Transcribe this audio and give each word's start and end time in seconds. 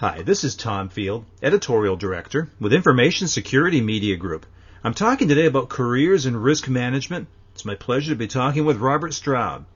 Hi, 0.00 0.22
this 0.22 0.44
is 0.44 0.56
Tom 0.56 0.88
Field, 0.88 1.26
Editorial 1.42 1.94
Director 1.94 2.48
with 2.58 2.72
Information 2.72 3.28
Security 3.28 3.82
Media 3.82 4.16
Group. 4.16 4.46
I'm 4.82 4.94
talking 4.94 5.28
today 5.28 5.44
about 5.44 5.68
careers 5.68 6.24
in 6.24 6.38
risk 6.38 6.70
management. 6.70 7.28
It's 7.52 7.66
my 7.66 7.74
pleasure 7.74 8.12
to 8.12 8.16
be 8.16 8.26
talking 8.26 8.64
with 8.64 8.78
Robert 8.78 9.12
Stroud. 9.12 9.66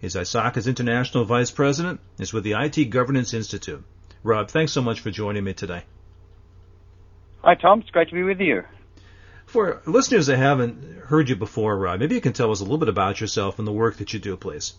He's 0.00 0.14
ISACA's 0.14 0.66
International 0.66 1.26
Vice 1.26 1.50
President. 1.50 2.00
He's 2.16 2.32
with 2.32 2.44
the 2.44 2.54
IT 2.54 2.88
Governance 2.88 3.34
Institute. 3.34 3.84
Rob, 4.22 4.48
thanks 4.48 4.72
so 4.72 4.80
much 4.80 5.00
for 5.00 5.10
joining 5.10 5.44
me 5.44 5.52
today. 5.52 5.82
Hi, 7.42 7.54
Tom. 7.54 7.80
It's 7.80 7.90
great 7.90 8.08
to 8.08 8.14
be 8.14 8.22
with 8.22 8.40
you. 8.40 8.64
For 9.44 9.82
listeners 9.84 10.28
that 10.28 10.38
haven't 10.38 11.02
heard 11.08 11.28
you 11.28 11.36
before, 11.36 11.76
Rob, 11.76 12.00
maybe 12.00 12.14
you 12.14 12.22
can 12.22 12.32
tell 12.32 12.50
us 12.50 12.60
a 12.60 12.64
little 12.64 12.78
bit 12.78 12.88
about 12.88 13.20
yourself 13.20 13.58
and 13.58 13.68
the 13.68 13.72
work 13.72 13.98
that 13.98 14.14
you 14.14 14.18
do, 14.18 14.34
please. 14.38 14.72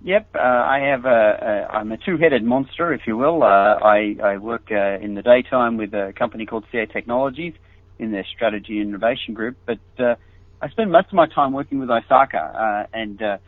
Yep, 0.00 0.28
uh, 0.36 0.38
I 0.38 0.78
have 0.90 1.04
a, 1.06 1.08
a 1.08 1.76
I'm 1.76 1.90
a 1.90 1.96
two-headed 1.96 2.44
monster, 2.44 2.92
if 2.92 3.02
you 3.06 3.16
will. 3.16 3.42
Uh, 3.42 3.46
I, 3.82 4.16
I 4.22 4.36
work 4.36 4.68
uh, 4.70 4.98
in 5.00 5.14
the 5.14 5.22
daytime 5.22 5.76
with 5.76 5.92
a 5.92 6.12
company 6.16 6.46
called 6.46 6.64
CA 6.70 6.86
Technologies 6.86 7.54
in 7.98 8.12
their 8.12 8.24
strategy 8.34 8.78
and 8.78 8.90
innovation 8.90 9.34
group, 9.34 9.56
but 9.66 9.80
uh, 9.98 10.14
I 10.62 10.68
spend 10.68 10.92
most 10.92 11.08
of 11.08 11.14
my 11.14 11.26
time 11.26 11.52
working 11.52 11.80
with 11.80 11.88
ISACA 11.88 12.84
uh, 12.84 12.86
and 12.92 13.20
uh, 13.20 13.38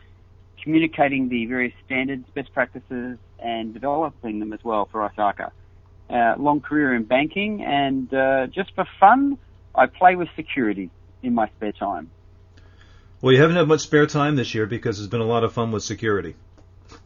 communicating 0.61 1.29
the 1.29 1.45
various 1.45 1.73
standards, 1.85 2.25
best 2.35 2.53
practices, 2.53 3.17
and 3.39 3.73
developing 3.73 4.39
them 4.39 4.51
as 4.51 4.59
well 4.63 4.89
for 4.91 5.09
ISACA. 5.09 5.51
long 6.37 6.59
career 6.59 6.93
in 6.93 7.05
banking, 7.05 7.63
and 7.63 8.13
uh, 8.13 8.47
just 8.47 8.75
for 8.75 8.85
fun, 8.99 9.37
I 9.73 9.85
play 9.87 10.17
with 10.17 10.27
security 10.35 10.89
in 11.23 11.33
my 11.33 11.49
spare 11.55 11.71
time. 11.71 12.11
Well, 13.21 13.33
you 13.33 13.41
haven't 13.41 13.55
had 13.55 13.67
much 13.67 13.81
spare 13.81 14.07
time 14.07 14.35
this 14.35 14.55
year 14.55 14.65
because 14.65 14.99
it's 14.99 15.09
been 15.09 15.21
a 15.21 15.25
lot 15.25 15.43
of 15.43 15.53
fun 15.53 15.71
with 15.71 15.83
security. 15.83 16.35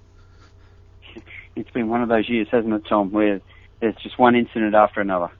It's 1.57 1.71
been 1.71 1.87
one 1.87 2.01
of 2.03 2.09
those 2.09 2.27
years, 2.27 2.49
hasn't 2.51 2.73
it, 2.73 2.83
Tom, 2.89 3.13
where 3.13 3.39
there's 3.79 3.95
just 4.03 4.19
one 4.19 4.35
incident 4.35 4.75
after 4.75 4.99
another. 4.99 5.31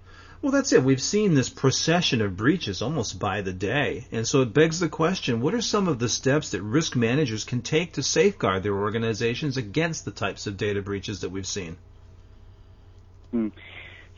Well, 0.42 0.54
that's 0.54 0.72
it. 0.72 0.82
We've 0.82 1.02
seen 1.02 1.34
this 1.34 1.50
procession 1.50 2.22
of 2.22 2.38
breaches 2.38 2.82
almost 2.82 3.20
by 3.20 3.42
the 3.42 3.52
day. 3.52 4.06
And 4.14 4.26
so 4.26 4.42
it 4.42 4.54
begs 4.54 4.80
the 4.80 4.88
question 4.88 5.42
what 5.42 5.54
are 5.54 5.62
some 5.62 5.90
of 5.90 6.00
the 6.00 6.08
steps 6.08 6.52
that 6.52 6.62
risk 6.62 6.96
managers 6.96 7.44
can 7.44 7.62
take 7.62 7.94
to 7.94 8.04
safeguard 8.04 8.64
their 8.64 8.78
organizations 8.78 9.58
against 9.58 10.06
the 10.06 10.12
types 10.12 10.48
of 10.48 10.56
data 10.56 10.82
breaches 10.82 11.22
that 11.22 11.32
we've 11.32 11.48
seen? 11.48 11.76
Hmm. 13.32 13.48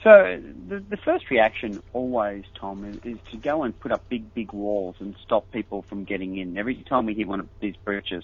So 0.07 0.41
the, 0.69 0.79
the 0.79 0.95
first 0.95 1.29
reaction 1.29 1.83
always, 1.91 2.45
Tom, 2.57 2.85
is, 2.85 2.95
is, 3.03 3.17
to 3.31 3.35
go 3.35 3.63
and 3.63 3.77
put 3.77 3.91
up 3.91 4.07
big, 4.07 4.33
big 4.33 4.53
walls 4.53 4.95
and 4.99 5.13
stop 5.25 5.51
people 5.51 5.81
from 5.89 6.05
getting 6.05 6.37
in. 6.37 6.57
Every 6.57 6.75
time 6.75 7.05
we 7.05 7.13
hear 7.13 7.27
one 7.27 7.41
of 7.41 7.49
these 7.59 7.75
breaches, 7.83 8.23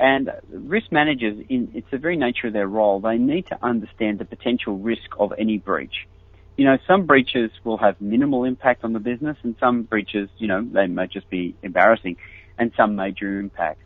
and 0.00 0.28
risk 0.50 0.90
managers, 0.90 1.38
in 1.48 1.70
it's 1.72 1.88
the 1.92 1.98
very 1.98 2.16
nature 2.16 2.48
of 2.48 2.52
their 2.52 2.66
role, 2.66 2.98
they 2.98 3.16
need 3.16 3.46
to 3.46 3.64
understand 3.64 4.18
the 4.18 4.24
potential 4.24 4.76
risk 4.76 5.08
of 5.20 5.32
any 5.38 5.58
breach. 5.58 6.08
You 6.56 6.64
know, 6.64 6.78
some 6.88 7.06
breaches 7.06 7.52
will 7.62 7.78
have 7.78 8.00
minimal 8.00 8.42
impact 8.42 8.82
on 8.82 8.92
the 8.92 8.98
business, 8.98 9.36
and 9.44 9.54
some 9.60 9.84
breaches, 9.84 10.28
you 10.38 10.48
know, 10.48 10.68
they 10.68 10.88
may 10.88 11.06
just 11.06 11.30
be 11.30 11.54
embarrassing, 11.62 12.16
and 12.58 12.72
some 12.76 12.96
major 12.96 13.38
impact. 13.38 13.80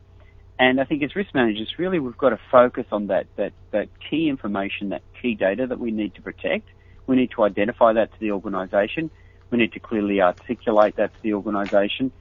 And 0.59 0.81
I 0.81 0.85
think 0.85 1.03
as 1.03 1.15
risk 1.15 1.35
managers, 1.35 1.75
really, 1.77 1.99
we've 1.99 2.17
got 2.17 2.31
to 2.31 2.41
focus 2.51 2.87
on 2.91 3.09
that 3.09 3.27
that 3.37 3.53
that 3.71 3.89
key 4.09 4.31
information, 4.31 4.89
that 4.91 5.03
key 5.21 5.35
data 5.35 5.67
that 5.67 5.79
we 5.79 5.91
need 5.91 6.15
to 6.15 6.23
protect 6.23 6.71
we 7.07 7.17
need 7.17 7.31
to 7.33 7.43
identify 7.43 7.93
that 7.95 8.13
to 8.13 8.21
the 8.21 8.33
organisation. 8.33 9.11
We 9.51 9.59
need 9.59 9.73
to 9.73 9.81
clearly 9.81 10.21
articulate 10.21 10.97
that 10.97 11.15
to 11.15 11.23
the 11.23 11.35
organisation. 11.35 12.13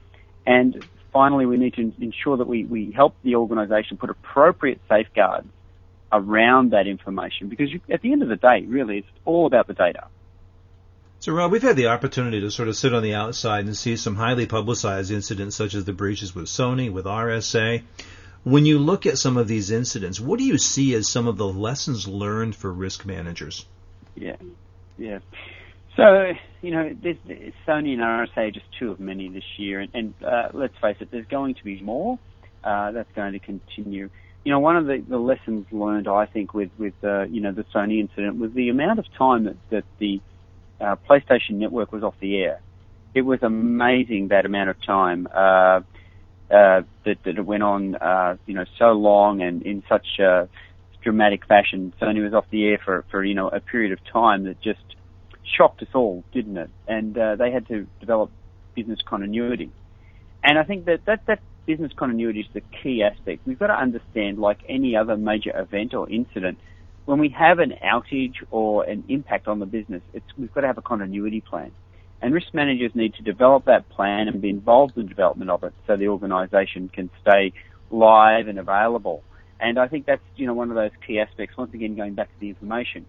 And 0.46 0.84
finally, 1.12 1.46
we 1.46 1.56
need 1.56 1.74
to 1.74 1.92
ensure 2.00 2.36
that 2.36 2.46
we, 2.46 2.64
we 2.64 2.92
help 2.92 3.14
the 3.22 3.36
organisation 3.36 3.96
put 3.96 4.10
appropriate 4.10 4.80
safeguards 4.88 5.48
around 6.12 6.72
that 6.72 6.86
information 6.86 7.48
because 7.48 7.72
you, 7.72 7.80
at 7.90 8.02
the 8.02 8.12
end 8.12 8.22
of 8.22 8.28
the 8.28 8.36
day, 8.36 8.64
really, 8.66 8.98
it's 8.98 9.08
all 9.24 9.46
about 9.46 9.66
the 9.66 9.74
data. 9.74 10.08
So, 11.20 11.32
Rob, 11.32 11.52
we've 11.52 11.62
had 11.62 11.76
the 11.76 11.86
opportunity 11.86 12.40
to 12.40 12.50
sort 12.50 12.68
of 12.68 12.76
sit 12.76 12.92
on 12.92 13.02
the 13.02 13.14
outside 13.14 13.64
and 13.66 13.76
see 13.76 13.96
some 13.96 14.16
highly 14.16 14.46
publicized 14.46 15.12
incidents 15.12 15.54
such 15.54 15.74
as 15.74 15.84
the 15.84 15.92
breaches 15.92 16.34
with 16.34 16.46
Sony, 16.46 16.92
with 16.92 17.04
RSA. 17.04 17.82
When 18.42 18.66
you 18.66 18.80
look 18.80 19.06
at 19.06 19.18
some 19.18 19.36
of 19.36 19.46
these 19.46 19.70
incidents, 19.70 20.18
what 20.18 20.40
do 20.40 20.44
you 20.44 20.58
see 20.58 20.94
as 20.94 21.08
some 21.08 21.28
of 21.28 21.36
the 21.36 21.46
lessons 21.46 22.08
learned 22.08 22.56
for 22.56 22.72
risk 22.72 23.06
managers? 23.06 23.64
Yeah. 24.16 24.34
Yeah. 25.02 25.18
So, 25.96 26.32
you 26.62 26.70
know, 26.70 26.90
Sony 27.66 27.92
and 27.92 28.00
RSA 28.00 28.36
are 28.36 28.50
just 28.52 28.66
two 28.78 28.92
of 28.92 29.00
many 29.00 29.28
this 29.28 29.44
year, 29.58 29.80
and, 29.80 29.90
and 29.94 30.14
uh, 30.24 30.48
let's 30.54 30.74
face 30.80 30.96
it, 31.00 31.08
there's 31.10 31.26
going 31.26 31.54
to 31.56 31.64
be 31.64 31.80
more. 31.82 32.18
Uh, 32.62 32.92
that's 32.92 33.10
going 33.16 33.32
to 33.32 33.40
continue. 33.40 34.08
You 34.44 34.52
know, 34.52 34.60
one 34.60 34.76
of 34.76 34.86
the, 34.86 35.04
the 35.06 35.18
lessons 35.18 35.66
learned, 35.72 36.06
I 36.06 36.26
think, 36.26 36.54
with 36.54 36.70
with 36.78 36.94
uh, 37.02 37.24
you 37.24 37.40
know 37.40 37.50
the 37.50 37.64
Sony 37.74 38.00
incident 38.00 38.38
was 38.38 38.52
the 38.52 38.68
amount 38.68 39.00
of 39.00 39.06
time 39.18 39.44
that 39.44 39.56
that 39.70 39.84
the 39.98 40.20
uh, 40.80 40.94
PlayStation 41.10 41.54
Network 41.54 41.90
was 41.92 42.04
off 42.04 42.14
the 42.20 42.36
air. 42.36 42.60
It 43.12 43.22
was 43.22 43.40
amazing 43.42 44.28
that 44.28 44.46
amount 44.46 44.70
of 44.70 44.76
time 44.86 45.26
uh, 45.34 45.80
uh, 46.50 46.82
that 47.04 47.16
that 47.24 47.38
it 47.38 47.44
went 47.44 47.64
on, 47.64 47.96
uh, 47.96 48.36
you 48.46 48.54
know, 48.54 48.64
so 48.78 48.92
long 48.92 49.42
and 49.42 49.62
in 49.62 49.82
such 49.88 50.06
uh, 50.20 50.46
dramatic 51.02 51.46
fashion. 51.46 51.92
Sony 52.00 52.22
was 52.22 52.34
off 52.34 52.44
the 52.50 52.64
air 52.64 52.78
for, 52.84 53.04
for 53.10 53.24
you 53.24 53.34
know 53.34 53.48
a 53.48 53.60
period 53.60 53.92
of 53.92 53.98
time 54.12 54.44
that 54.44 54.60
just 54.60 54.80
shocked 55.56 55.82
us 55.82 55.88
all, 55.94 56.24
didn't 56.32 56.56
it? 56.56 56.70
And 56.86 57.16
uh, 57.16 57.36
they 57.36 57.50
had 57.50 57.68
to 57.68 57.86
develop 58.00 58.30
business 58.74 59.00
continuity. 59.04 59.70
And 60.42 60.58
I 60.58 60.64
think 60.64 60.86
that, 60.86 61.04
that 61.06 61.26
that 61.26 61.40
business 61.66 61.92
continuity 61.96 62.40
is 62.40 62.46
the 62.52 62.62
key 62.82 63.02
aspect. 63.02 63.46
We've 63.46 63.58
got 63.58 63.68
to 63.68 63.78
understand, 63.78 64.38
like 64.38 64.58
any 64.68 64.96
other 64.96 65.16
major 65.16 65.56
event 65.58 65.94
or 65.94 66.08
incident, 66.10 66.58
when 67.04 67.18
we 67.18 67.28
have 67.30 67.58
an 67.58 67.74
outage 67.84 68.34
or 68.50 68.84
an 68.84 69.04
impact 69.08 69.48
on 69.48 69.58
the 69.58 69.66
business, 69.66 70.02
it's, 70.12 70.26
we've 70.38 70.52
got 70.52 70.62
to 70.62 70.66
have 70.68 70.78
a 70.78 70.82
continuity 70.82 71.40
plan. 71.40 71.72
And 72.20 72.32
risk 72.32 72.54
managers 72.54 72.92
need 72.94 73.14
to 73.14 73.22
develop 73.22 73.64
that 73.64 73.88
plan 73.88 74.28
and 74.28 74.40
be 74.40 74.48
involved 74.48 74.96
in 74.96 75.04
the 75.04 75.08
development 75.08 75.50
of 75.50 75.64
it 75.64 75.74
so 75.86 75.96
the 75.96 76.08
organisation 76.08 76.88
can 76.88 77.10
stay 77.20 77.52
live 77.90 78.46
and 78.46 78.58
available 78.58 79.24
and 79.62 79.78
I 79.78 79.86
think 79.86 80.06
that's, 80.06 80.22
you 80.34 80.46
know, 80.46 80.54
one 80.54 80.70
of 80.70 80.74
those 80.74 80.90
key 81.06 81.20
aspects, 81.20 81.56
once 81.56 81.72
again, 81.72 81.94
going 81.94 82.14
back 82.14 82.26
to 82.26 82.40
the 82.40 82.48
information. 82.48 83.06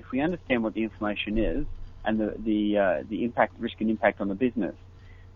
If 0.00 0.10
we 0.10 0.20
understand 0.20 0.64
what 0.64 0.74
the 0.74 0.82
information 0.82 1.38
is 1.38 1.66
and 2.04 2.18
the, 2.18 2.34
the, 2.36 2.78
uh, 2.78 3.04
the 3.08 3.22
impact, 3.22 3.54
risk 3.60 3.76
and 3.78 3.88
impact 3.88 4.20
on 4.20 4.26
the 4.26 4.34
business, 4.34 4.74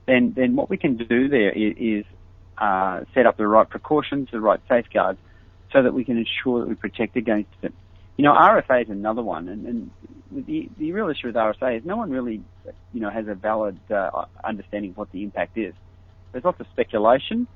then, 0.06 0.32
then 0.36 0.56
what 0.56 0.68
we 0.68 0.76
can 0.76 0.96
do 0.96 1.28
there 1.28 1.52
is, 1.52 1.74
is 1.78 2.04
uh, 2.58 3.04
set 3.14 3.24
up 3.24 3.36
the 3.36 3.46
right 3.46 3.70
precautions, 3.70 4.30
the 4.32 4.40
right 4.40 4.58
safeguards, 4.68 5.20
so 5.72 5.80
that 5.80 5.94
we 5.94 6.04
can 6.04 6.18
ensure 6.18 6.60
that 6.60 6.68
we 6.68 6.74
protect 6.74 7.16
against 7.16 7.50
it. 7.62 7.72
You 8.16 8.24
know, 8.24 8.32
RSA 8.32 8.82
is 8.82 8.90
another 8.90 9.22
one, 9.22 9.48
and, 9.48 9.64
and 9.64 9.90
the, 10.32 10.68
the 10.76 10.90
real 10.90 11.08
issue 11.08 11.28
with 11.28 11.36
RSA 11.36 11.78
is 11.78 11.84
no 11.84 11.96
one 11.96 12.10
really, 12.10 12.42
you 12.92 13.00
know, 13.00 13.10
has 13.10 13.28
a 13.28 13.34
valid 13.34 13.78
uh, 13.92 14.24
understanding 14.42 14.90
of 14.90 14.96
what 14.96 15.12
the 15.12 15.22
impact 15.22 15.56
is. 15.56 15.72
There's 16.32 16.44
lots 16.44 16.58
of 16.58 16.66
speculation, 16.72 17.46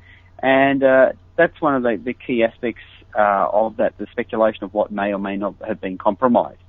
and 0.41 0.85
uh, 0.85 1.13
that's 1.37 1.61
one 1.61 1.75
of 1.75 1.83
the, 1.83 2.01
the 2.03 2.13
key 2.15 2.45
aspects 2.45 2.83
uh, 3.17 3.49
of 3.53 3.77
that, 3.77 3.97
the 3.99 4.07
speculation 4.13 4.65
of 4.65 4.75
what 4.75 4.91
may 4.91 5.13
or 5.13 5.19
may 5.19 5.37
not 5.37 5.55
have 5.67 5.81
been 5.81 5.99
compromised. 5.99 6.61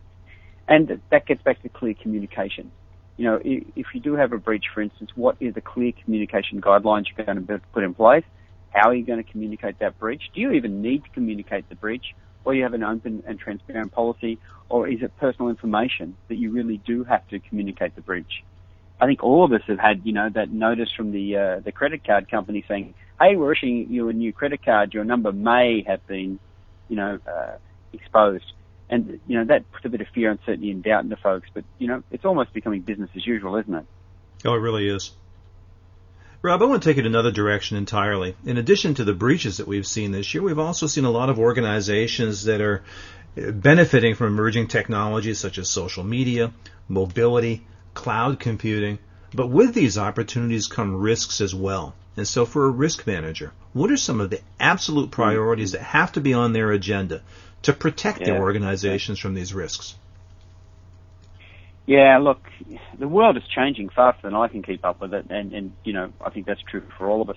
And 0.68 1.02
that 1.12 1.26
gets 1.26 1.42
back 1.42 1.62
to 1.64 1.70
clear 1.70 1.94
communication. 1.94 2.72
You 3.18 3.26
know, 3.26 3.40
if, 3.44 3.88
you 3.94 4.00
do 4.00 4.16
have 4.16 4.32
a 4.32 4.38
breach, 4.38 4.66
for 4.74 4.82
instance, 4.82 5.12
what 5.16 5.36
is 5.40 5.54
the 5.54 5.62
clear 5.62 5.92
communication 6.04 6.62
guidelines 6.62 7.06
you're 7.16 7.26
going 7.26 7.46
to 7.46 7.62
put 7.74 7.84
in 7.84 7.94
place? 7.94 8.24
How 8.72 8.90
are 8.90 8.96
you 8.96 9.06
going 9.06 9.24
to 9.24 9.30
communicate 9.30 9.80
that 9.80 10.00
breach? 10.00 10.24
Do 10.34 10.42
you 10.42 10.52
even 10.52 10.82
need 10.82 11.04
to 11.04 11.10
communicate 11.12 11.70
the 11.70 11.76
breach? 11.76 12.16
Or 12.44 12.56
you 12.56 12.64
have 12.64 12.74
an 12.74 12.84
open 12.84 13.24
and 13.28 13.38
transparent 13.38 13.92
policy? 13.92 14.40
Or 14.68 14.88
is 14.88 15.02
it 15.02 15.16
personal 15.18 15.50
information 15.50 16.18
that 16.28 16.36
you 16.36 16.52
really 16.52 16.78
do 16.78 17.04
have 17.04 17.28
to 17.28 17.40
communicate 17.40 17.96
the 17.96 18.02
breach? 18.02 18.44
I 19.00 19.06
think 19.06 19.24
all 19.24 19.44
of 19.44 19.52
us 19.52 19.62
have 19.68 19.80
had, 19.80 20.02
you 20.06 20.14
know, 20.14 20.30
that 20.34 20.52
notice 20.52 20.90
from 20.96 21.12
the 21.12 21.38
uh, 21.38 21.60
the 21.60 21.72
credit 21.72 22.06
card 22.06 22.32
company 22.32 22.64
saying, 22.68 22.94
"Hey, 23.20 23.36
we're 23.36 23.54
issuing 23.54 23.92
you 23.92 24.10
a 24.10 24.14
new 24.14 24.34
credit 24.34 24.64
card. 24.64 24.94
Your 24.94 25.04
number 25.04 25.32
may 25.32 25.84
have 25.88 26.06
been, 26.08 26.40
you 26.90 26.96
know, 26.96 27.20
uh, 27.28 27.58
exposed." 27.92 28.46
And 28.90 29.20
you 29.28 29.38
know 29.38 29.46
that 29.46 29.72
puts 29.72 29.86
a 29.86 29.90
bit 29.90 30.02
of 30.02 30.08
fear, 30.10 30.32
uncertainty, 30.32 30.72
and 30.72 30.84
doubt 30.84 31.04
into 31.04 31.16
folks. 31.16 31.50
But 31.54 31.64
you 31.80 31.88
know, 31.88 32.04
it's 32.12 32.26
almost 32.26 32.54
becoming 32.54 32.82
business 32.82 33.10
as 33.16 33.26
usual, 33.26 33.56
isn't 33.58 33.74
it? 33.74 33.86
Oh, 34.46 34.54
it 34.54 34.60
really 34.60 34.88
is. 34.88 35.12
Rob, 36.44 36.62
I 36.62 36.66
want 36.66 36.84
to 36.84 36.90
take 36.90 36.98
it 36.98 37.06
another 37.06 37.32
direction 37.32 37.78
entirely. 37.78 38.36
In 38.46 38.58
addition 38.58 38.96
to 38.96 39.06
the 39.06 39.14
breaches 39.14 39.58
that 39.58 39.68
we've 39.68 39.88
seen 39.88 40.12
this 40.12 40.34
year, 40.34 40.44
we've 40.44 40.60
also 40.60 40.88
seen 40.88 41.06
a 41.06 41.10
lot 41.10 41.30
of 41.30 41.40
organizations 41.40 42.44
that 42.44 42.60
are 42.60 42.84
benefiting 43.36 44.16
from 44.16 44.28
emerging 44.28 44.68
technologies 44.68 45.40
such 45.40 45.58
as 45.58 45.70
social 45.70 46.04
media, 46.04 46.52
mobility, 46.90 47.66
cloud 47.94 48.42
computing. 48.42 49.00
But 49.34 49.48
with 49.48 49.74
these 49.74 49.98
opportunities 49.98 50.68
come 50.68 50.98
risks 50.98 51.40
as 51.40 51.56
well. 51.56 51.96
And 52.16 52.28
so 52.28 52.46
for 52.46 52.66
a 52.66 52.70
risk 52.70 53.08
manager, 53.08 53.54
what 53.74 53.92
are 53.92 53.98
some 53.98 54.22
of 54.22 54.30
the 54.30 54.42
absolute 54.60 55.12
priorities 55.12 55.72
that 55.72 55.82
have 55.82 56.12
to 56.14 56.22
be 56.22 56.34
on 56.34 56.54
their 56.54 56.72
agenda 56.72 57.22
to 57.64 57.74
protect 57.74 58.20
yeah. 58.20 58.26
their 58.26 58.42
organizations 58.42 59.20
from 59.20 59.34
these 59.34 59.54
risks? 59.54 59.96
Yeah, 61.86 62.18
look, 62.20 62.42
the 62.98 63.08
world 63.08 63.36
is 63.36 63.44
changing 63.54 63.90
faster 63.90 64.22
than 64.24 64.36
I 64.36 64.48
can 64.48 64.64
keep 64.64 64.86
up 64.86 65.02
with 65.02 65.14
it, 65.14 65.26
and, 65.30 65.54
and 65.54 65.74
you 65.84 65.92
know 65.92 66.14
I 66.24 66.30
think 66.30 66.46
that's 66.46 66.62
true 66.62 66.84
for 66.98 67.10
all 67.10 67.22
of 67.22 67.30
us. 67.30 67.36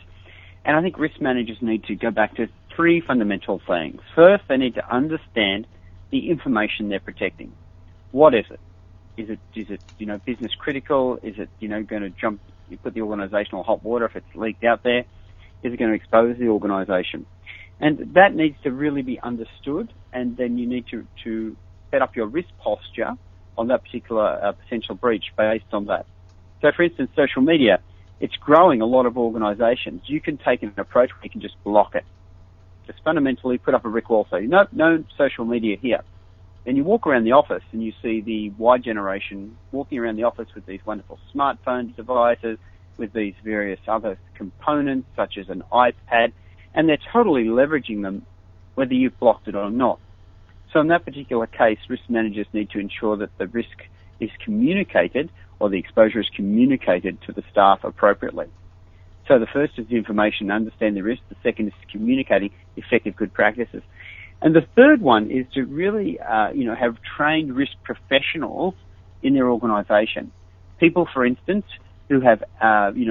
And 0.65 0.77
I 0.77 0.83
think 0.83 0.99
risk 0.99 1.21
managers 1.21 1.59
need 1.61 1.85
to 1.85 1.97
go 1.97 2.11
back 2.11 2.37
to 2.37 2.49
three 2.75 3.01
fundamental 3.01 3.61
things. 3.67 4.01
First, 4.15 4.45
they 4.49 4.57
need 4.57 4.75
to 4.75 4.89
understand 4.89 5.67
the 6.11 6.31
information 6.31 6.89
they're 6.89 7.01
protecting. 7.01 7.53
What 8.13 8.35
is 8.35 8.45
it? 8.51 8.61
Is 9.17 9.31
it 9.31 9.39
is 9.55 9.71
it 9.71 9.81
you 9.99 10.07
know 10.07 10.19
business 10.19 10.55
critical? 10.55 11.19
Is 11.23 11.39
it 11.39 11.49
you 11.59 11.69
know 11.69 11.83
going 11.83 12.03
to 12.03 12.11
jump 12.11 12.41
put 12.75 12.95
the 12.95 13.03
organisation 13.03 13.55
on 13.55 13.65
hot 13.65 13.85
water 13.85 14.07
if 14.07 14.17
it's 14.17 14.35
leaked 14.35 14.65
out 14.65 14.83
there? 14.83 15.05
Is 15.63 15.73
it 15.73 15.77
going 15.77 15.91
to 15.91 15.97
expose 15.97 16.37
the 16.39 16.49
organisation? 16.49 17.27
And 17.79 18.15
that 18.15 18.35
needs 18.35 18.57
to 18.65 18.73
really 18.73 19.03
be 19.03 19.21
understood, 19.21 19.93
and 20.13 20.37
then 20.37 20.59
you 20.59 20.67
need 20.67 20.87
to, 20.91 21.07
to 21.25 21.57
set 21.91 22.03
up 22.03 22.17
your 22.17 22.27
risk 22.27 22.49
posture 22.59 23.13
on 23.57 23.69
that 23.69 23.85
particular 23.85 24.45
uh, 24.45 24.53
potential 24.53 24.95
breach 24.95 25.27
based 25.37 25.67
on 25.73 25.87
that. 25.87 26.07
So, 26.63 26.73
for 26.75 26.83
instance, 26.83 27.11
social 27.15 27.43
media, 27.43 27.81
it's 28.19 28.35
growing 28.37 28.81
a 28.81 28.87
lot 28.87 29.07
of 29.07 29.19
organisations. 29.19 30.03
You 30.07 30.21
can 30.21 30.39
take 30.39 30.63
an 30.63 30.73
approach 30.77 31.11
where 31.11 31.25
you 31.25 31.31
can 31.31 31.41
just 31.41 31.63
block 31.65 31.95
it. 31.95 32.05
Just 32.87 33.03
fundamentally 33.05 33.59
put 33.59 33.75
up 33.75 33.85
a 33.85 33.91
brick 33.91 34.09
wall, 34.09 34.27
say, 34.31 34.47
no, 34.47 34.67
no 34.73 35.05
social 35.19 35.45
media 35.45 35.77
here. 35.81 36.01
Then 36.67 36.75
you 36.75 36.83
walk 36.83 37.07
around 37.07 37.23
the 37.23 37.33
office 37.33 37.63
and 37.71 37.81
you 37.81 37.93
see 38.03 38.21
the 38.21 38.51
Y 38.59 38.79
generation 38.79 39.57
walking 39.71 39.99
around 39.99 40.17
the 40.17 40.25
office 40.25 40.49
with 40.53 40.67
these 40.67 40.81
wonderful 40.85 41.21
smartphone 41.33 41.95
devices, 41.95 42.59
with 42.97 43.13
these 43.13 43.35
various 43.45 43.79
other 43.87 44.19
components, 44.35 45.09
such 45.15 45.39
as 45.39 45.49
an 45.49 45.63
iPad, 45.73 46.33
and 46.75 46.89
they're 46.89 46.99
totally 47.13 47.45
leveraging 47.45 48.03
them 48.03 48.27
whether 48.75 48.95
you've 48.95 49.19
blocked 49.21 49.47
it 49.47 49.55
or 49.55 49.71
not. 49.71 50.01
So 50.73 50.81
in 50.81 50.89
that 50.89 51.05
particular 51.05 51.47
case, 51.47 51.79
risk 51.89 52.03
managers 52.09 52.49
need 52.53 52.71
to 52.71 52.81
ensure 52.81 53.17
that 53.17 53.31
the 53.39 53.47
risk 53.47 53.85
is 54.19 54.31
communicated 54.45 55.31
or 55.61 55.71
the 55.71 55.79
exposure 55.79 56.19
is 56.19 56.29
communicated 56.35 57.23
to 57.23 57.33
the 57.33 57.45
staff 57.53 57.85
appropriately. 57.85 58.47
So 59.29 59.39
the 59.39 59.47
first 59.47 59.79
is 59.79 59.87
the 59.87 59.97
information, 59.97 60.51
understand 60.51 60.97
the 60.97 61.03
risk. 61.03 61.23
The 61.29 61.37
second 61.45 61.69
is 61.69 61.75
communicating 61.93 62.51
effective 62.77 63.15
good 63.15 63.33
practices. 63.33 63.83
And 64.47 64.55
the 64.55 64.65
third 64.77 65.01
one 65.01 65.29
is 65.33 65.45
to 65.55 65.65
really, 65.65 66.21
uh, 66.21 66.51
you 66.53 66.67
know, 66.67 66.75
have 66.77 66.99
trained 67.17 67.57
risk 67.57 67.73
professionals 67.83 68.75
in 69.21 69.35
their 69.35 69.51
organisation. 69.51 70.31
People, 70.79 71.09
for 71.13 71.27
instance, 71.27 71.65
who 72.09 72.21
have, 72.21 72.45
uh, 72.61 72.93
you 72.95 73.07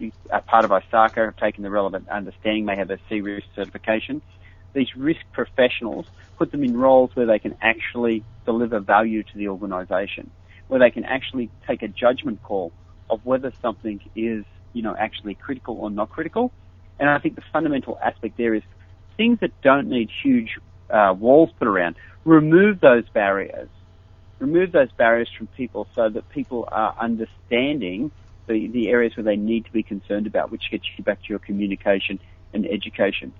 know, 0.00 0.10
are 0.30 0.40
part 0.40 0.64
of 0.64 0.70
ISACA, 0.70 1.16
have 1.16 1.36
taken 1.36 1.64
the 1.64 1.70
relevant 1.70 2.08
understanding, 2.08 2.64
may 2.64 2.76
have 2.76 2.88
a 2.88 2.96
CRISC 3.10 3.44
certification. 3.54 4.22
These 4.72 4.96
risk 4.96 5.20
professionals 5.34 6.06
put 6.38 6.50
them 6.50 6.64
in 6.64 6.74
roles 6.74 7.14
where 7.14 7.26
they 7.26 7.38
can 7.38 7.54
actually 7.60 8.24
deliver 8.46 8.80
value 8.80 9.24
to 9.24 9.36
the 9.36 9.48
organisation, 9.48 10.30
where 10.68 10.80
they 10.80 10.90
can 10.90 11.04
actually 11.04 11.50
take 11.66 11.82
a 11.82 11.88
judgment 11.88 12.42
call 12.42 12.72
of 13.10 13.20
whether 13.26 13.52
something 13.60 14.00
is, 14.16 14.46
you 14.72 14.80
know, 14.80 14.96
actually 14.98 15.34
critical 15.34 15.76
or 15.76 15.90
not 15.90 16.08
critical. 16.08 16.52
And 16.98 17.10
I 17.10 17.18
think 17.18 17.34
the 17.34 17.44
fundamental 17.52 17.98
aspect 18.02 18.38
there 18.38 18.54
is 18.54 18.62
things 19.18 19.38
that 19.40 19.50
don't 19.60 19.88
need 19.88 20.08
huge 20.22 20.48
uh, 20.88 21.14
walls 21.18 21.50
put 21.58 21.68
around. 21.68 21.96
Remove 22.24 22.80
those 22.80 23.04
barriers. 23.12 23.68
Remove 24.38 24.72
those 24.72 24.90
barriers 24.96 25.28
from 25.36 25.48
people 25.48 25.86
so 25.94 26.08
that 26.08 26.30
people 26.30 26.66
are 26.70 26.96
understanding 26.98 28.10
the, 28.46 28.68
the 28.68 28.88
areas 28.88 29.12
where 29.16 29.24
they 29.24 29.36
need 29.36 29.66
to 29.66 29.72
be 29.72 29.82
concerned 29.82 30.26
about, 30.26 30.50
which 30.50 30.70
gets 30.70 30.84
you 30.96 31.04
back 31.04 31.20
to 31.20 31.28
your 31.28 31.40
communication 31.40 32.18
and 32.54 32.64
education. 32.64 33.34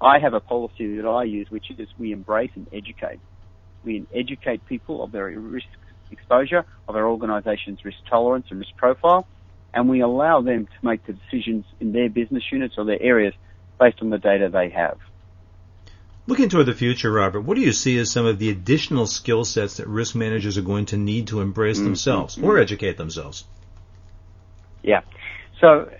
I 0.00 0.18
have 0.18 0.34
a 0.34 0.40
policy 0.40 0.96
that 0.96 1.08
I 1.08 1.24
use, 1.24 1.50
which 1.50 1.70
is 1.70 1.88
we 1.98 2.12
embrace 2.12 2.50
and 2.54 2.68
educate. 2.72 3.18
We 3.84 4.06
educate 4.14 4.64
people 4.66 5.02
of 5.02 5.12
their 5.12 5.26
risk 5.26 5.66
exposure, 6.10 6.64
of 6.86 6.94
our 6.94 7.06
organisation's 7.06 7.84
risk 7.84 7.98
tolerance 8.08 8.46
and 8.50 8.58
risk 8.60 8.76
profile, 8.76 9.26
and 9.72 9.88
we 9.88 10.00
allow 10.00 10.42
them 10.42 10.66
to 10.66 10.86
make 10.86 11.04
the 11.06 11.14
decisions 11.14 11.64
in 11.80 11.92
their 11.92 12.08
business 12.08 12.44
units 12.52 12.74
or 12.76 12.84
their 12.84 13.02
areas 13.02 13.34
based 13.80 13.98
on 14.02 14.10
the 14.10 14.18
data 14.18 14.48
they 14.52 14.68
have. 14.70 14.98
Looking 16.26 16.48
toward 16.48 16.66
the 16.66 16.74
future, 16.74 17.12
Robert, 17.12 17.42
what 17.42 17.54
do 17.54 17.60
you 17.60 17.72
see 17.72 17.98
as 17.98 18.10
some 18.10 18.24
of 18.24 18.38
the 18.38 18.48
additional 18.48 19.06
skill 19.06 19.44
sets 19.44 19.76
that 19.76 19.86
risk 19.86 20.14
managers 20.14 20.56
are 20.56 20.62
going 20.62 20.86
to 20.86 20.96
need 20.96 21.26
to 21.28 21.42
embrace 21.42 21.76
mm-hmm. 21.76 21.86
themselves 21.86 22.38
or 22.38 22.58
educate 22.58 22.96
themselves? 22.96 23.44
Yeah. 24.82 25.02
So, 25.60 25.90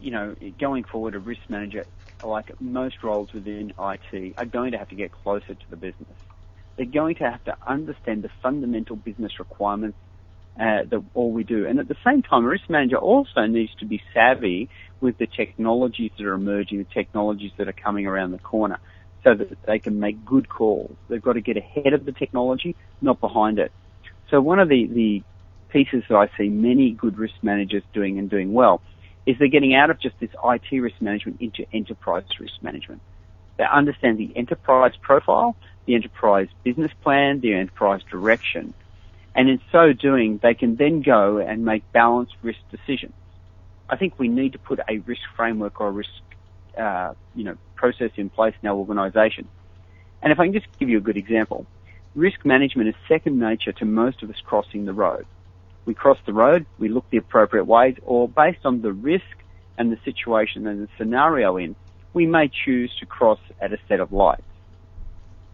you 0.00 0.10
know, 0.10 0.34
going 0.58 0.84
forward, 0.84 1.14
a 1.14 1.18
risk 1.18 1.42
manager, 1.48 1.84
like 2.24 2.58
most 2.58 3.02
roles 3.02 3.32
within 3.34 3.74
IT, 3.78 4.34
are 4.38 4.46
going 4.46 4.72
to 4.72 4.78
have 4.78 4.88
to 4.88 4.94
get 4.94 5.12
closer 5.12 5.54
to 5.54 5.70
the 5.70 5.76
business. 5.76 6.08
They're 6.76 6.86
going 6.86 7.16
to 7.16 7.30
have 7.30 7.44
to 7.44 7.56
understand 7.66 8.22
the 8.22 8.30
fundamental 8.42 8.96
business 8.96 9.38
requirements 9.38 9.98
uh, 10.58 10.84
that 10.88 11.02
all 11.12 11.32
we 11.32 11.44
do. 11.44 11.66
And 11.66 11.78
at 11.78 11.88
the 11.88 11.96
same 12.02 12.22
time, 12.22 12.44
a 12.44 12.48
risk 12.48 12.70
manager 12.70 12.96
also 12.96 13.44
needs 13.44 13.74
to 13.80 13.84
be 13.84 14.02
savvy 14.14 14.70
with 15.02 15.18
the 15.18 15.26
technologies 15.26 16.12
that 16.16 16.24
are 16.24 16.32
emerging, 16.32 16.78
the 16.78 16.84
technologies 16.84 17.52
that 17.58 17.68
are 17.68 17.74
coming 17.74 18.06
around 18.06 18.30
the 18.30 18.38
corner, 18.38 18.78
so 19.26 19.34
that 19.34 19.60
they 19.66 19.80
can 19.80 19.98
make 19.98 20.24
good 20.24 20.48
calls. 20.48 20.94
They've 21.08 21.20
got 21.20 21.32
to 21.32 21.40
get 21.40 21.56
ahead 21.56 21.92
of 21.92 22.04
the 22.04 22.12
technology, 22.12 22.76
not 23.00 23.20
behind 23.20 23.58
it. 23.58 23.72
So 24.30 24.40
one 24.40 24.60
of 24.60 24.68
the, 24.68 24.86
the 24.86 25.22
pieces 25.68 26.04
that 26.08 26.14
I 26.14 26.30
see 26.38 26.48
many 26.48 26.92
good 26.92 27.18
risk 27.18 27.34
managers 27.42 27.82
doing 27.92 28.20
and 28.20 28.30
doing 28.30 28.52
well 28.52 28.80
is 29.26 29.36
they're 29.40 29.48
getting 29.48 29.74
out 29.74 29.90
of 29.90 29.98
just 29.98 30.14
this 30.20 30.30
IT 30.44 30.80
risk 30.80 31.00
management 31.00 31.40
into 31.40 31.66
enterprise 31.72 32.22
risk 32.38 32.54
management. 32.62 33.02
They 33.56 33.64
understand 33.64 34.18
the 34.18 34.30
enterprise 34.36 34.92
profile, 35.02 35.56
the 35.86 35.96
enterprise 35.96 36.46
business 36.62 36.92
plan, 37.02 37.40
the 37.40 37.54
enterprise 37.54 38.02
direction, 38.08 38.74
and 39.34 39.48
in 39.48 39.60
so 39.72 39.92
doing, 39.92 40.38
they 40.40 40.54
can 40.54 40.76
then 40.76 41.02
go 41.02 41.38
and 41.38 41.64
make 41.64 41.82
balanced 41.92 42.36
risk 42.42 42.60
decisions. 42.70 43.14
I 43.90 43.96
think 43.96 44.20
we 44.20 44.28
need 44.28 44.52
to 44.52 44.58
put 44.60 44.78
a 44.88 44.98
risk 44.98 45.22
framework 45.36 45.80
or 45.80 45.88
a 45.88 45.90
risk, 45.90 46.10
uh, 46.76 47.14
you 47.34 47.44
know, 47.44 47.56
process 47.74 48.10
in 48.16 48.30
place 48.30 48.54
in 48.62 48.68
our 48.68 48.76
organisation. 48.76 49.48
And 50.22 50.32
if 50.32 50.40
I 50.40 50.44
can 50.44 50.52
just 50.52 50.66
give 50.78 50.88
you 50.88 50.98
a 50.98 51.02
good 51.02 51.16
example, 51.16 51.66
risk 52.14 52.44
management 52.44 52.88
is 52.88 52.94
second 53.08 53.38
nature 53.38 53.72
to 53.72 53.84
most 53.84 54.22
of 54.22 54.30
us 54.30 54.36
crossing 54.44 54.86
the 54.86 54.92
road 54.92 55.26
we 55.86 55.94
cross 55.94 56.18
the 56.26 56.32
road, 56.32 56.66
we 56.78 56.88
look 56.88 57.08
the 57.10 57.16
appropriate 57.16 57.64
ways, 57.64 57.94
or 58.02 58.28
based 58.28 58.64
on 58.66 58.82
the 58.82 58.92
risk 58.92 59.24
and 59.78 59.90
the 59.90 59.98
situation 60.04 60.66
and 60.66 60.82
the 60.82 60.88
scenario 60.98 61.56
in, 61.56 61.76
we 62.12 62.26
may 62.26 62.50
choose 62.64 62.92
to 62.98 63.06
cross 63.06 63.38
at 63.60 63.72
a 63.72 63.78
set 63.88 64.00
of 64.00 64.12
lights. 64.12 64.42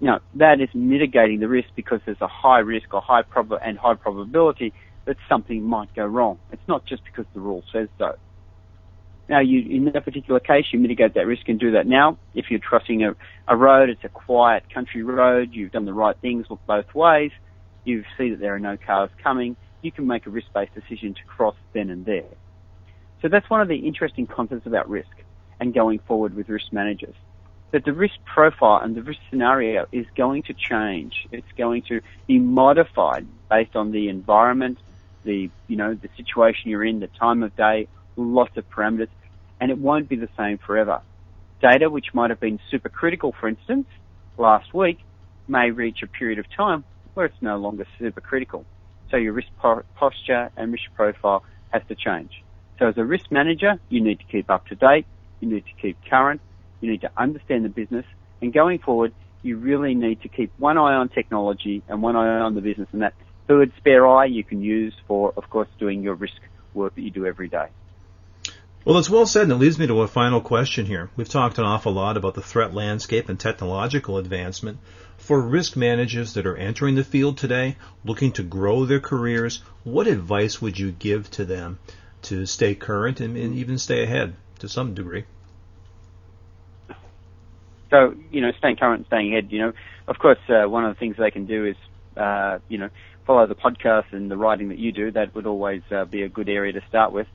Now, 0.01 0.21
that 0.35 0.61
is 0.61 0.71
mitigating 0.75 1.39
the 1.39 1.49
risk 1.49 1.69
because 1.77 2.01
there's 2.05 2.21
a 2.21 2.29
high 2.29 2.59
risk 2.59 2.93
or 2.93 3.01
high 3.01 3.23
prob- 3.23 3.61
and 3.63 3.79
high 3.79 3.95
probability 3.95 4.73
that 5.05 5.17
something 5.29 5.63
might 5.63 5.95
go 5.95 6.07
wrong. 6.07 6.39
It's 6.51 6.67
not 6.67 6.87
just 6.87 7.05
because 7.05 7.27
the 7.35 7.41
rule 7.41 7.63
says 7.73 7.89
so. 7.99 8.17
Now, 9.29 9.41
you, 9.41 9.61
in 9.61 9.85
that 9.93 10.05
particular 10.05 10.41
case, 10.41 10.67
you 10.73 10.79
mitigate 10.79 11.15
that 11.15 11.27
risk 11.27 11.49
and 11.49 11.59
do 11.59 11.73
that 11.73 11.87
now. 11.87 12.19
If 12.35 12.51
you're 12.51 12.61
crossing 12.61 13.05
a, 13.05 13.15
a 13.49 13.57
road, 13.57 13.89
it's 13.89 14.05
a 14.05 14.09
quiet 14.09 14.65
country 14.73 15.03
road, 15.03 15.51
you've 15.53 15.73
done 15.73 15.85
the 15.85 15.95
right 15.95 16.17
things, 16.21 16.47
look 16.51 16.61
both 16.67 16.93
ways, 16.95 17.31
you 17.85 18.05
see 18.19 18.31
that 18.31 18.41
there 18.41 18.55
are 18.55 18.61
no 18.61 18.77
cars 18.77 19.11
coming, 19.23 19.57
you 19.81 19.93
can 19.93 20.07
make 20.07 20.27
a 20.27 20.31
risk-based 20.31 20.75
decision 20.75 21.15
to 21.15 21.23
cross 21.25 21.55
then 21.73 21.91
and 21.91 22.05
there. 22.05 22.25
So 23.21 23.29
that's 23.29 23.49
one 23.49 23.61
of 23.61 23.69
the 23.69 23.77
interesting 23.77 24.27
concepts 24.27 24.67
about 24.67 24.91
risk 24.91 25.11
and 25.61 25.73
going 25.73 26.01
forward 26.01 26.35
with 26.35 26.49
risk 26.49 26.73
managers. 26.73 27.15
That 27.71 27.85
the 27.85 27.93
risk 27.93 28.17
profile 28.27 28.81
and 28.83 28.95
the 28.95 29.03
risk 29.03 29.21
scenario 29.31 29.87
is 29.93 30.05
going 30.17 30.43
to 30.45 30.55
change. 30.55 31.27
It's 31.31 31.51
going 31.57 31.83
to 31.83 32.01
be 32.27 32.39
modified 32.39 33.27
based 33.49 33.77
on 33.77 33.93
the 33.93 34.09
environment, 34.09 34.79
the, 35.25 35.49
you 35.69 35.77
know, 35.77 35.95
the 35.95 36.09
situation 36.17 36.71
you're 36.71 36.85
in, 36.85 37.01
the 37.01 37.07
time 37.07 37.43
of 37.43 37.57
day, 37.57 37.87
lots 38.17 38.57
of 38.57 38.65
parameters, 38.69 39.09
and 39.61 39.71
it 39.71 39.79
won't 39.79 40.09
be 40.09 40.17
the 40.17 40.29
same 40.37 40.59
forever. 40.59 41.01
Data 41.61 41.89
which 41.89 42.07
might 42.15 42.31
have 42.31 42.41
been 42.41 42.59
super 42.71 42.89
critical, 42.89 43.35
for 43.39 43.49
instance, 43.49 43.87
last 44.37 44.75
week, 44.75 44.99
may 45.49 45.71
reach 45.71 45.99
a 46.03 46.07
period 46.07 46.39
of 46.39 46.47
time 46.57 46.85
where 47.15 47.27
it's 47.27 47.37
no 47.41 47.57
longer 47.57 47.87
super 47.99 48.21
critical. 48.21 48.67
So 49.11 49.17
your 49.17 49.33
risk 49.33 49.49
po- 49.61 49.85
posture 49.95 50.51
and 50.57 50.73
risk 50.73 50.85
profile 50.97 51.45
has 51.69 51.83
to 51.89 51.95
change. 51.95 52.31
So 52.79 52.89
as 52.89 52.95
a 52.97 53.05
risk 53.05 53.27
manager, 53.31 53.79
you 53.91 54.01
need 54.01 54.19
to 54.19 54.25
keep 54.25 54.51
up 54.51 54.67
to 54.67 54.75
date, 54.75 55.07
you 55.41 55.49
need 55.49 55.65
to 55.65 55.83
keep 55.83 55.99
current, 56.09 56.41
you 56.81 56.91
need 56.91 57.03
to 57.03 57.11
understand 57.17 57.65
the 57.65 57.69
business, 57.69 58.07
and 58.41 58.53
going 58.53 58.79
forward, 58.79 59.13
you 59.43 59.57
really 59.57 59.95
need 59.95 60.23
to 60.23 60.29
keep 60.29 60.53
one 60.59 60.79
eye 60.79 60.95
on 60.95 61.09
technology 61.09 61.83
and 61.89 62.03
one 62.03 62.17
eye 62.17 62.41
on 62.41 62.55
the 62.55 62.61
business, 62.61 62.89
and 62.93 63.03
that 63.03 63.15
third 63.47 63.73
spare 63.77 64.07
eye 64.07 64.25
you 64.25 64.45
can 64.45 64.63
use 64.63 64.95
for, 65.07 65.33
of 65.37 65.49
course, 65.51 65.69
doing 65.79 66.03
your 66.03 66.15
risk 66.15 66.41
work 66.75 66.95
that 66.95 67.03
you 67.03 67.11
do 67.11 67.27
every 67.27 67.49
day. 67.49 67.67
Well, 68.85 68.99
it's 68.99 69.09
well 69.09 69.27
said, 69.27 69.45
and 69.45 69.53
it 69.53 69.57
leads 69.57 69.79
me 69.79 69.87
to 69.87 70.03
a 70.03 70.09
final 70.09 70.41
question 70.41 70.87
here. 70.87 71.09
We've 71.15 71.29
talked 71.29 71.59
an 71.59 71.65
awful 71.65 71.93
lot 71.93 72.17
about 72.17 72.35
the 72.35 72.43
threat 72.43 72.75
landscape 72.75 73.29
and 73.29 73.39
technological 73.39 74.19
advancement. 74.19 74.79
For 75.19 75.41
risk 75.41 75.77
managers 75.77 76.35
that 76.35 76.47
are 76.47 76.57
entering 76.57 76.97
the 76.97 77.05
field 77.05 77.39
today, 77.39 77.77
looking 78.05 78.33
to 78.33 78.43
grow 78.43 78.85
their 78.85 78.99
careers, 78.99 79.63
what 79.85 80.09
advice 80.09 80.61
would 80.61 80.81
you 80.81 80.91
give 80.91 81.31
to 81.33 81.45
them 81.45 81.79
to 82.23 82.45
stay 82.45 82.75
current 82.75 83.21
and, 83.21 83.37
and 83.37 83.55
even 83.55 83.79
stay 83.79 84.03
ahead 84.03 84.35
to 84.59 84.69
some 84.69 84.95
degree? 84.95 85.27
So, 87.91 88.17
you 88.33 88.41
know, 88.41 88.51
staying 88.59 88.77
current 88.77 89.01
and 89.01 89.07
staying 89.07 89.33
ahead, 89.33 89.53
you 89.53 89.61
know, 89.61 89.73
of 90.09 90.19
course, 90.19 90.41
uh, 90.49 90.69
one 90.69 90.85
of 90.85 90.93
the 90.97 90.99
things 90.99 91.17
they 91.19 91.31
can 91.31 91.47
do 91.47 91.67
is, 91.67 91.77
uh, 92.17 92.59
you 92.67 92.79
know, 92.79 92.89
follow 93.27 93.47
the 93.47 93.55
podcast 93.55 94.13
and 94.13 94.29
the 94.29 94.37
writing 94.37 94.71
that 94.71 94.79
you 94.79 94.91
do. 94.91 95.13
That 95.13 95.37
would 95.37 95.47
always 95.47 95.83
uh, 95.93 96.05
be 96.05 96.23
a 96.23 96.29
good 96.29 96.49
area 96.49 96.73
to 96.73 96.83
start 96.89 97.13
with. 97.13 97.29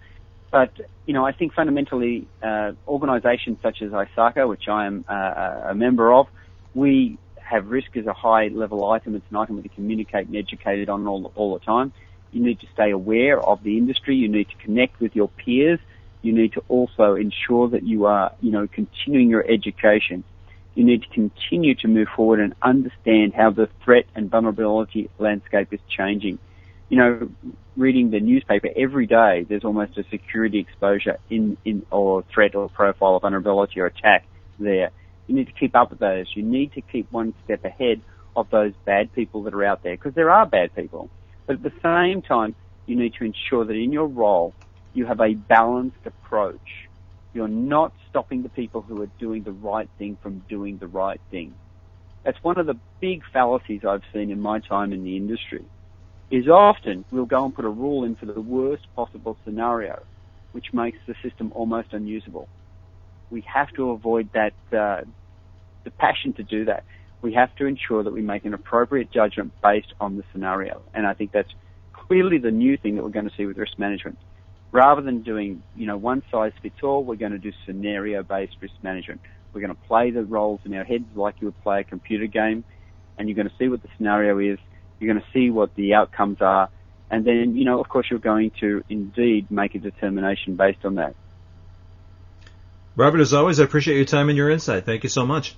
But, 0.51 0.71
you 1.05 1.13
know, 1.13 1.25
I 1.25 1.33
think 1.33 1.53
fundamentally, 1.53 2.27
uh, 2.41 2.71
organizations 2.87 3.59
such 3.61 3.81
as 3.81 3.91
ISACA, 3.91 4.47
which 4.47 4.67
I 4.67 4.85
am 4.85 5.05
uh, 5.07 5.61
a 5.69 5.75
member 5.75 6.13
of, 6.13 6.27
we 6.73 7.17
have 7.37 7.67
risk 7.67 7.95
as 7.97 8.05
a 8.05 8.13
high 8.13 8.47
level 8.47 8.89
item. 8.89 9.15
It's 9.15 9.25
an 9.29 9.37
item 9.37 9.55
that 9.57 9.63
you 9.63 9.71
communicate 9.73 10.27
and 10.27 10.35
educate 10.35 10.89
on 10.89 11.07
all, 11.07 11.31
all 11.35 11.53
the 11.53 11.65
time. 11.65 11.91
You 12.31 12.43
need 12.43 12.59
to 12.59 12.67
stay 12.73 12.91
aware 12.91 13.39
of 13.39 13.63
the 13.63 13.77
industry. 13.77 14.15
You 14.15 14.27
need 14.27 14.49
to 14.49 14.55
connect 14.57 14.99
with 14.99 15.15
your 15.15 15.29
peers. 15.29 15.79
You 16.21 16.33
need 16.33 16.53
to 16.53 16.63
also 16.67 17.15
ensure 17.15 17.69
that 17.69 17.83
you 17.83 18.05
are, 18.05 18.33
you 18.41 18.51
know, 18.51 18.67
continuing 18.67 19.29
your 19.29 19.45
education. 19.49 20.23
You 20.75 20.83
need 20.83 21.03
to 21.03 21.09
continue 21.09 21.73
to 21.75 21.87
move 21.87 22.09
forward 22.15 22.39
and 22.39 22.53
understand 22.61 23.33
how 23.33 23.49
the 23.49 23.69
threat 23.83 24.05
and 24.13 24.29
vulnerability 24.29 25.09
landscape 25.17 25.73
is 25.73 25.79
changing. 25.89 26.37
You 26.89 26.97
know, 26.97 27.29
reading 27.75 28.11
the 28.11 28.19
newspaper 28.19 28.69
every 28.75 29.07
day, 29.07 29.45
there's 29.47 29.65
almost 29.65 29.97
a 29.97 30.03
security 30.09 30.59
exposure 30.59 31.17
in, 31.29 31.57
in 31.65 31.85
or 31.91 32.23
threat 32.33 32.55
or 32.55 32.69
profile 32.69 33.15
of 33.15 33.21
vulnerability 33.23 33.79
or 33.79 33.87
attack 33.87 34.25
there. 34.57 34.91
You 35.27 35.35
need 35.35 35.47
to 35.47 35.53
keep 35.53 35.75
up 35.75 35.89
with 35.89 35.99
those. 35.99 36.27
You 36.33 36.43
need 36.43 36.73
to 36.73 36.81
keep 36.81 37.11
one 37.11 37.33
step 37.43 37.65
ahead 37.65 38.01
of 38.35 38.49
those 38.49 38.73
bad 38.85 39.11
people 39.13 39.43
that 39.43 39.53
are 39.53 39.65
out 39.65 39.83
there 39.83 39.95
because 39.95 40.13
there 40.13 40.29
are 40.29 40.45
bad 40.45 40.73
people. 40.75 41.09
But 41.45 41.57
at 41.57 41.63
the 41.63 41.73
same 41.83 42.21
time, 42.21 42.55
you 42.85 42.95
need 42.95 43.13
to 43.15 43.25
ensure 43.25 43.65
that 43.65 43.73
in 43.73 43.91
your 43.91 44.07
role, 44.07 44.53
you 44.93 45.05
have 45.05 45.19
a 45.19 45.33
balanced 45.33 46.05
approach. 46.05 46.87
You're 47.33 47.47
not 47.47 47.93
stopping 48.09 48.43
the 48.43 48.49
people 48.49 48.81
who 48.81 49.01
are 49.01 49.09
doing 49.19 49.43
the 49.43 49.51
right 49.51 49.89
thing 49.97 50.17
from 50.23 50.39
doing 50.49 50.77
the 50.77 50.87
right 50.87 51.19
thing. 51.29 51.53
That's 52.23 52.41
one 52.43 52.57
of 52.57 52.65
the 52.65 52.77
big 52.99 53.23
fallacies 53.31 53.81
I've 53.85 54.03
seen 54.13 54.31
in 54.31 54.41
my 54.41 54.59
time 54.59 54.93
in 54.93 55.03
the 55.03 55.17
industry. 55.17 55.65
Is 56.29 56.47
often 56.47 57.05
we'll 57.11 57.25
go 57.25 57.45
and 57.45 57.55
put 57.55 57.65
a 57.65 57.69
rule 57.69 58.03
in 58.03 58.15
for 58.15 58.25
the 58.25 58.41
worst 58.41 58.85
possible 58.95 59.37
scenario, 59.45 60.03
which 60.51 60.73
makes 60.73 60.97
the 61.07 61.15
system 61.23 61.51
almost 61.55 61.93
unusable. 61.93 62.49
We 63.29 63.45
have 63.53 63.69
to 63.75 63.91
avoid 63.91 64.29
that, 64.33 64.53
uh, 64.77 65.01
the 65.83 65.91
passion 65.91 66.33
to 66.33 66.43
do 66.43 66.65
that 66.65 66.83
we 67.21 67.33
have 67.33 67.55
to 67.55 67.65
ensure 67.65 68.03
that 68.03 68.13
we 68.13 68.21
make 68.21 68.45
an 68.45 68.53
appropriate 68.53 69.11
judgment 69.11 69.51
based 69.61 69.93
on 69.99 70.17
the 70.17 70.23
scenario. 70.31 70.81
And 70.93 71.05
I 71.05 71.13
think 71.13 71.31
that's 71.31 71.51
clearly 71.93 72.37
the 72.37 72.51
new 72.51 72.77
thing 72.77 72.95
that 72.95 73.03
we're 73.03 73.09
going 73.09 73.29
to 73.29 73.35
see 73.35 73.45
with 73.45 73.57
risk 73.57 73.77
management. 73.77 74.17
Rather 74.71 75.01
than 75.01 75.23
doing, 75.23 75.63
you 75.75 75.87
know, 75.87 75.97
one 75.97 76.21
size 76.31 76.51
fits 76.61 76.75
all, 76.83 77.03
we're 77.03 77.15
going 77.15 77.31
to 77.31 77.37
do 77.37 77.51
scenario 77.65 78.21
based 78.21 78.55
risk 78.61 78.75
management. 78.83 79.21
We're 79.53 79.61
going 79.61 79.75
to 79.75 79.81
play 79.87 80.11
the 80.11 80.23
roles 80.23 80.59
in 80.65 80.73
our 80.73 80.83
heads 80.83 81.05
like 81.15 81.35
you 81.39 81.47
would 81.47 81.61
play 81.63 81.79
a 81.81 81.83
computer 81.83 82.27
game, 82.27 82.63
and 83.17 83.27
you're 83.27 83.35
going 83.35 83.49
to 83.49 83.55
see 83.57 83.69
what 83.69 83.81
the 83.81 83.89
scenario 83.97 84.37
is. 84.39 84.59
You're 84.99 85.13
going 85.13 85.23
to 85.23 85.31
see 85.31 85.49
what 85.49 85.75
the 85.75 85.93
outcomes 85.93 86.41
are, 86.41 86.69
and 87.09 87.25
then, 87.25 87.55
you 87.55 87.65
know, 87.65 87.79
of 87.79 87.87
course, 87.87 88.07
you're 88.09 88.19
going 88.19 88.51
to 88.59 88.83
indeed 88.89 89.49
make 89.49 89.75
a 89.75 89.79
determination 89.79 90.55
based 90.55 90.83
on 90.83 90.95
that. 90.95 91.15
Robert, 92.95 93.21
as 93.21 93.33
always, 93.33 93.59
I 93.59 93.63
appreciate 93.63 93.95
your 93.95 94.05
time 94.05 94.29
and 94.29 94.37
your 94.37 94.49
insight. 94.49 94.85
Thank 94.85 95.03
you 95.03 95.09
so 95.09 95.25
much. 95.25 95.55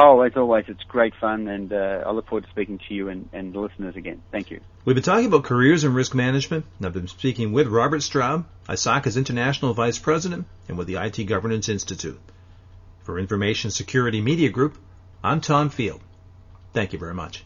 Oh, 0.00 0.20
as 0.20 0.32
always, 0.36 0.64
it's 0.68 0.84
great 0.84 1.12
fun, 1.20 1.48
and 1.48 1.72
uh, 1.72 2.04
I 2.06 2.12
look 2.12 2.28
forward 2.28 2.44
to 2.44 2.50
speaking 2.50 2.78
to 2.86 2.94
you 2.94 3.08
and, 3.08 3.28
and 3.32 3.52
the 3.52 3.58
listeners 3.58 3.96
again. 3.96 4.22
Thank 4.30 4.50
you. 4.50 4.60
We've 4.84 4.94
been 4.94 5.02
talking 5.02 5.26
about 5.26 5.42
careers 5.42 5.82
and 5.82 5.92
risk 5.92 6.14
management, 6.14 6.66
and 6.78 6.86
I've 6.86 6.92
been 6.92 7.08
speaking 7.08 7.52
with 7.52 7.66
Robert 7.66 8.02
Stroud, 8.02 8.44
ISACA's 8.68 9.16
International 9.16 9.74
Vice 9.74 9.98
President, 9.98 10.46
and 10.68 10.78
with 10.78 10.86
the 10.86 11.04
IT 11.04 11.24
Governance 11.24 11.68
Institute. 11.68 12.20
For 13.02 13.18
Information 13.18 13.72
Security 13.72 14.20
Media 14.20 14.50
Group, 14.50 14.78
I'm 15.24 15.40
Tom 15.40 15.68
Field. 15.68 16.00
Thank 16.72 16.92
you 16.92 16.98
very 17.00 17.14
much. 17.14 17.44